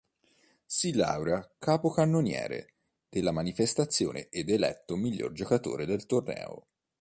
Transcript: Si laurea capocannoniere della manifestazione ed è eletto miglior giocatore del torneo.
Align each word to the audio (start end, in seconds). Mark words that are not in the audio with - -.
Si 0.65 0.93
laurea 0.95 1.47
capocannoniere 1.59 2.73
della 3.07 3.31
manifestazione 3.31 4.29
ed 4.29 4.49
è 4.49 4.53
eletto 4.53 4.95
miglior 4.95 5.31
giocatore 5.31 5.85
del 5.85 6.07
torneo. 6.07 6.65